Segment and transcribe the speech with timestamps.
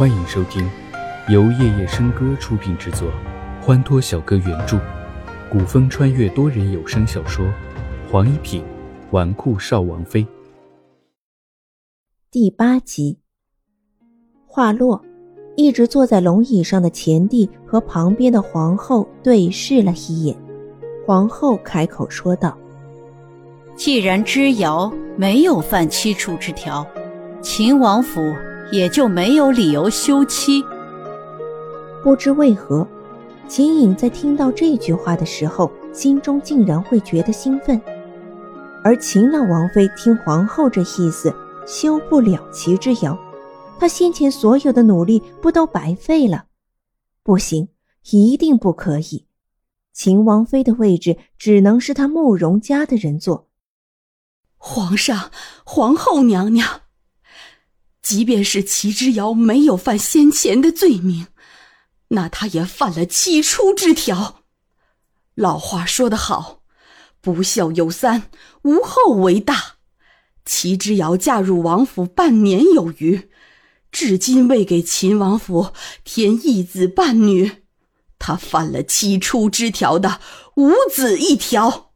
[0.00, 0.66] 欢迎收听，
[1.28, 3.12] 由夜夜笙歌出品制作，
[3.60, 4.80] 欢脱小哥原著，
[5.52, 7.44] 古风穿越多人有声小说
[8.10, 8.64] 《黄一品
[9.10, 10.22] 纨绔少王妃》
[12.30, 13.18] 第八集。
[14.46, 15.04] 话落，
[15.54, 20.34] 一直坐在龙椅上的前帝和旁边的皇后对视了一眼，
[21.06, 22.56] 皇后开口说道
[23.76, 26.86] ：“既然知瑶没有犯七处之条，
[27.42, 28.18] 秦王府。”
[28.70, 30.64] 也就没有理由休妻。
[32.02, 32.86] 不知为何，
[33.48, 37.80] 秦颖在听到这句话的时候，心中竟然会觉得兴奋。
[38.82, 41.34] 而秦老王妃听皇后这意思，
[41.66, 43.18] 休不了齐之遥，
[43.78, 46.46] 她先前所有的努力不都白费了？
[47.22, 47.68] 不行，
[48.10, 49.26] 一定不可以！
[49.92, 53.48] 秦王妃的位置只能是她慕容家的人坐。
[54.56, 55.30] 皇上，
[55.64, 56.80] 皇后娘娘。
[58.02, 61.26] 即便是齐之遥没有犯先前的罪名，
[62.08, 64.42] 那他也犯了七出之条。
[65.34, 66.62] 老话说得好
[67.20, 68.30] ，“不孝有三，
[68.62, 69.76] 无后为大。”
[70.46, 73.30] 齐之遥嫁入王府半年有余，
[73.92, 77.62] 至今未给秦王府添一子半女，
[78.18, 80.20] 他犯了七出之条的
[80.56, 81.92] 无子一条。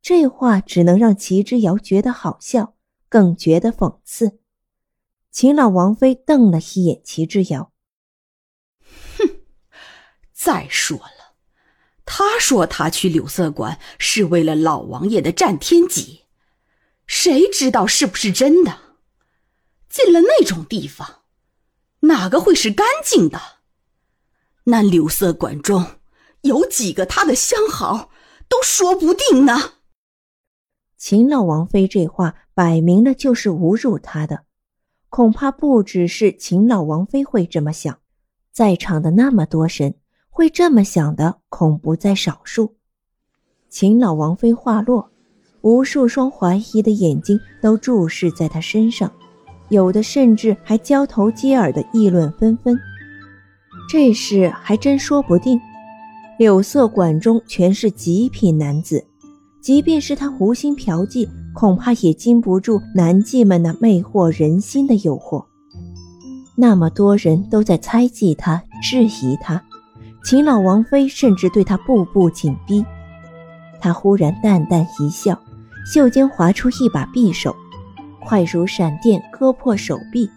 [0.00, 2.74] 这话只能让齐之遥觉得好笑，
[3.08, 4.38] 更觉得讽刺。
[5.32, 7.72] 秦老王妃瞪了一眼齐之遥，
[9.16, 9.40] 哼，
[10.30, 11.36] 再说了，
[12.04, 16.26] 他说他去柳色馆是为了老王爷的战天戟，
[17.06, 18.98] 谁知道是不是真的？
[19.88, 21.22] 进了那种地方，
[22.00, 23.40] 哪个会是干净的？
[24.64, 26.00] 那柳色馆中
[26.42, 28.10] 有几个他的相好，
[28.48, 29.76] 都说不定呢。
[30.98, 34.44] 秦老王妃这话摆明了就是侮辱他的。
[35.14, 37.98] 恐怕不只是秦老王妃会这么想，
[38.50, 39.94] 在场的那么多神
[40.30, 42.76] 会这么想的，恐不在少数。
[43.68, 45.10] 秦老王妃话落，
[45.60, 49.12] 无数双怀疑的眼睛都注视在她身上，
[49.68, 52.74] 有的甚至还交头接耳的议论纷纷。
[53.90, 55.60] 这事还真说不定。
[56.38, 59.04] 柳色馆中全是极品男子，
[59.60, 61.28] 即便是他无心嫖妓。
[61.54, 65.44] 恐怕也经不住男妓们那魅惑人心的诱惑。
[66.54, 69.62] 那么多人都在猜忌他、质疑他，
[70.24, 72.84] 秦老王妃甚至对他步步紧逼。
[73.80, 75.38] 他忽然淡淡一笑，
[75.92, 77.54] 袖间划出一把匕首，
[78.20, 80.30] 快如闪电割破手臂，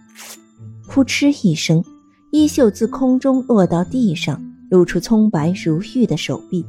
[0.87, 1.83] 扑哧一声，
[2.31, 6.65] 衣袖自空中落到地上，露出葱白如玉的手臂。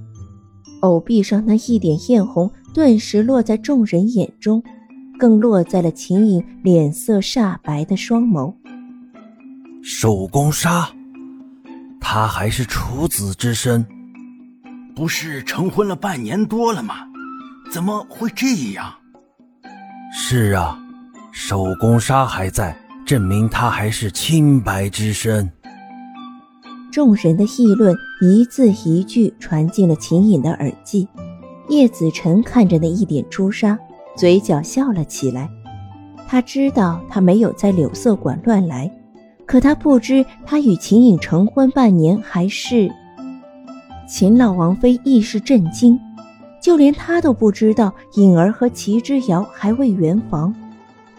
[0.80, 4.62] 藕臂上那一点艳红，顿时落在众人眼中，
[5.18, 8.54] 更落在了秦颖脸色煞白的双眸。
[9.82, 10.88] 手工杀，
[12.00, 13.86] 他还是处子之身，
[14.94, 16.96] 不是成婚了半年多了吗？
[17.72, 18.92] 怎么会这样？
[20.12, 20.78] 是啊，
[21.32, 25.50] 手工杀还在，证明他还是清白之身。
[26.96, 31.06] 众人的议论一字一句传进了秦颖的耳际。
[31.68, 33.78] 叶子辰看着那一点朱砂，
[34.16, 35.46] 嘴角笑了起来。
[36.26, 38.90] 他知道他没有在柳色馆乱来，
[39.44, 42.90] 可他不知他与秦颖成婚半年还是……
[44.08, 46.00] 秦老王妃亦是震惊，
[46.62, 50.56] 就连他都不知道颖儿和齐之遥还未圆房，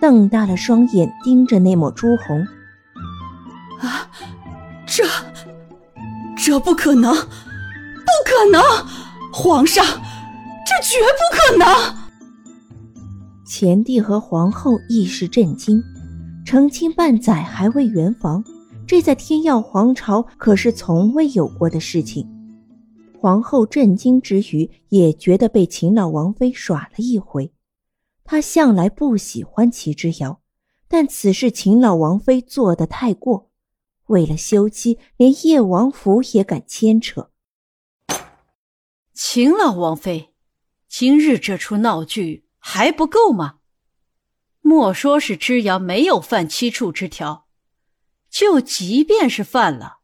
[0.02, 2.44] 瞪大了双眼盯着那抹朱红。
[6.48, 8.64] 这不可能，不可能！
[9.34, 11.68] 皇上，这绝不可能！
[13.46, 15.84] 前帝和皇后亦是震惊，
[16.46, 18.42] 成亲半载还未圆房，
[18.88, 22.26] 这在天耀皇朝可是从未有过的事情。
[23.20, 27.52] 皇后震惊之余，也觉得被秦老王妃耍了一回。
[28.24, 30.40] 她向来不喜欢齐之遥，
[30.88, 33.50] 但此事秦老王妃做得太过。
[34.08, 37.32] 为了休妻，连叶王府也敢牵扯。
[39.14, 40.34] 秦老王妃，
[40.88, 43.60] 今日这出闹剧还不够吗？
[44.62, 47.48] 莫说是之阳没有犯七处之条，
[48.30, 50.00] 就即便是犯了，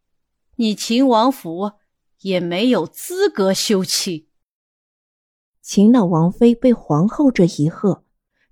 [0.55, 1.73] 你秦王府
[2.21, 4.29] 也没有资格休妻。
[5.61, 8.03] 秦老王妃被皇后这一喝，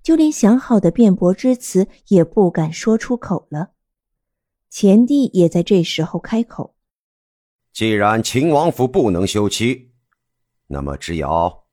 [0.02, 3.72] 就连想好的辩驳之词也不敢说出口了。
[4.72, 6.76] 前帝也在这时候开口
[7.74, 9.92] ：“既然秦王府不能休妻，
[10.68, 11.66] 那么之遥，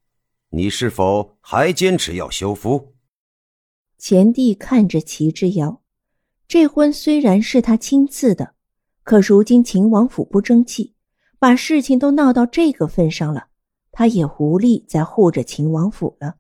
[0.51, 2.97] 你是否还坚持要休夫？”
[3.99, 5.81] 前帝看着齐之遥，
[6.49, 8.57] 这婚虽然是他亲赐的，
[9.05, 10.97] 可如今秦王府不争气，
[11.39, 13.47] 把事情都闹到这个份上了，
[13.93, 16.35] 他也无力再护着秦王府了。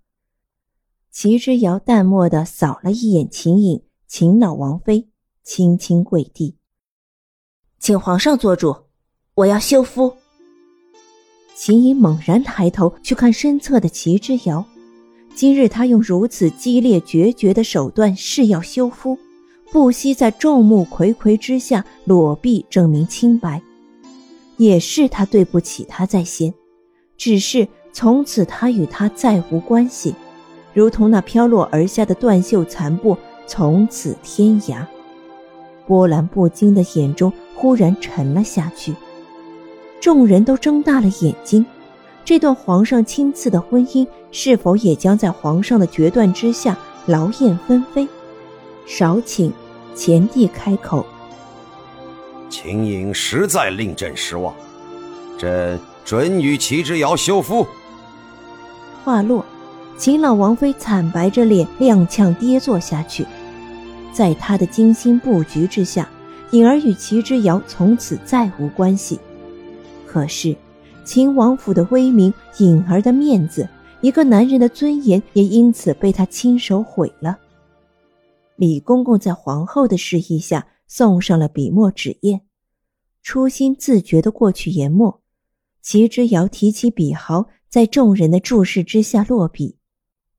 [1.12, 5.08] 齐之遥淡漠的扫了一眼秦颖、秦老王妃，
[5.48, 6.56] 轻轻跪地，
[7.78, 8.76] 请皇上做主，
[9.34, 10.12] 我要休夫。
[11.56, 14.62] 秦怡猛然抬头去看身侧的齐之遥，
[15.34, 19.18] 今日他用如此激烈决绝的手段誓要休夫，
[19.72, 23.62] 不惜在众目睽睽之下裸臂证明清白，
[24.58, 26.52] 也是他对不起他在先。
[27.16, 30.14] 只是从此他与他再无关系，
[30.74, 33.16] 如同那飘落而下的断袖残布，
[33.46, 34.86] 从此天涯。
[35.88, 38.94] 波澜不惊的眼中忽然沉了下去。
[40.00, 41.64] 众人都睁大了眼睛，
[42.24, 46.76] 这段皇上亲赐的婚姻，是否也将在皇上的决断之下
[47.06, 48.06] 劳燕分飞？
[48.86, 49.50] 少顷
[49.94, 51.04] 前帝开口。
[52.50, 54.54] 秦颖实在令朕失望，
[55.38, 57.66] 朕准与齐之遥休夫。
[59.04, 59.44] 话落，
[59.96, 63.26] 秦老王妃惨白着脸，踉跄跌坐下去。
[64.12, 66.08] 在他的精心布局之下，
[66.50, 69.18] 颖儿与齐之遥从此再无关系。
[70.06, 70.56] 可是，
[71.04, 73.68] 秦王府的威名、颖儿的面子、
[74.00, 77.38] 一个男人的尊严，也因此被他亲手毁了。
[78.56, 82.40] 李公公在皇后的示意下，送上了笔墨纸砚，
[83.22, 85.20] 初心自觉地过去研墨。
[85.80, 89.76] 齐之遥提起笔毫，在众人的注视之下落笔。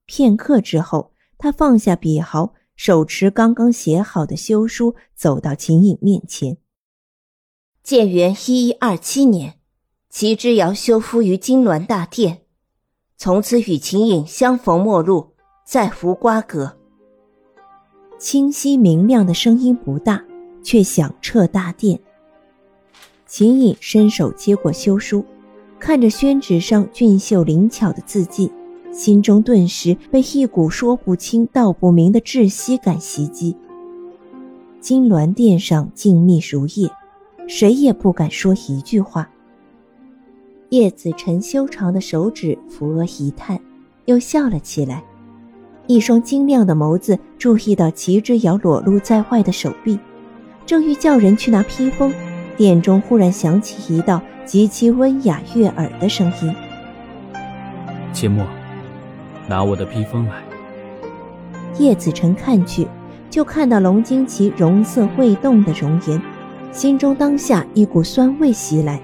[0.06, 6.56] 片刻之后，他放下笔毫，手持刚刚写好的休书，走到秦颖面前。
[7.84, 9.60] 建元一一二七年。
[10.10, 12.44] 齐之遥休夫于金銮大殿，
[13.18, 15.34] 从此与秦颖相逢陌路，
[15.66, 16.78] 再无瓜葛。
[18.18, 20.24] 清晰明亮的声音不大，
[20.64, 22.00] 却响彻大殿。
[23.28, 25.26] 秦颖伸手接过休书，
[25.78, 28.50] 看着宣纸上俊秀灵巧的字迹，
[28.92, 33.56] 心中顿时被一股说不清道不明的窒息感袭击。
[34.80, 36.90] 金銮殿上静谧如夜，
[37.48, 39.30] 谁也不敢说一句话。
[40.70, 43.60] 叶子辰修长的手指扶额一探，
[44.06, 45.04] 又笑了起来，
[45.88, 50.00] 一双晶亮的眸子注意到齐之遥裸露在外的手臂，
[50.66, 52.14] 正欲叫人去拿披风，
[52.56, 56.56] 殿中忽然响起一道极其温雅悦耳的声音
[58.14, 58.46] ：“切莫，
[59.50, 60.44] 拿我的披风来。”
[61.80, 62.88] 叶子辰看去，
[63.30, 66.22] 就看到龙惊奇容色未动的容颜，
[66.72, 69.02] 心中当下一股酸味袭来。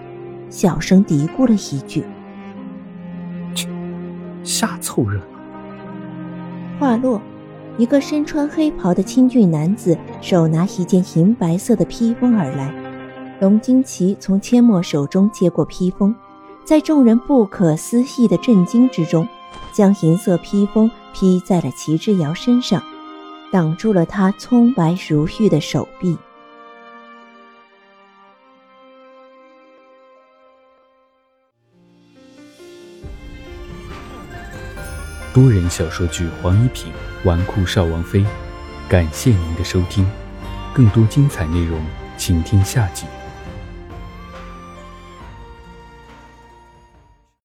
[0.50, 2.04] 小声嘀咕了一句
[3.56, 3.68] ：“去，
[4.44, 5.26] 瞎凑热闹。”
[6.80, 7.20] 话落，
[7.78, 12.74] 一个身穿黑袍的清俊男子手拿一件银白色的披风而来。
[13.42, 16.16] 龙惊奇从阡陌手中接过披风，
[16.64, 19.28] 在众人不可思议的震惊之中，
[19.76, 22.82] 将银色披风披在了齐之遥身上，
[23.52, 26.18] 挡住了他葱白如玉的手臂。
[35.34, 36.94] 多人小说剧《黄一品
[37.26, 38.20] 纨绔少王妃》，
[38.88, 40.10] 感谢您的收听，
[40.74, 41.86] 更多精彩内容，
[42.16, 43.06] 请听下集。